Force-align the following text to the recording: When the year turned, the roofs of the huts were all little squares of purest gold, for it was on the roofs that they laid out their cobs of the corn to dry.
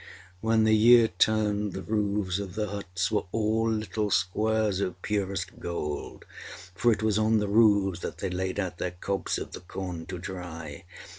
When 0.39 0.63
the 0.63 0.75
year 0.75 1.09
turned, 1.09 1.73
the 1.73 1.83
roofs 1.83 2.39
of 2.39 2.55
the 2.55 2.69
huts 2.69 3.11
were 3.11 3.25
all 3.31 3.69
little 3.69 4.09
squares 4.09 4.79
of 4.79 4.99
purest 5.03 5.59
gold, 5.59 6.25
for 6.73 6.91
it 6.91 7.03
was 7.03 7.19
on 7.19 7.37
the 7.37 7.47
roofs 7.47 7.99
that 7.99 8.17
they 8.17 8.31
laid 8.31 8.59
out 8.59 8.79
their 8.79 8.95
cobs 8.99 9.37
of 9.37 9.51
the 9.51 9.59
corn 9.59 10.07
to 10.07 10.17
dry. 10.17 10.85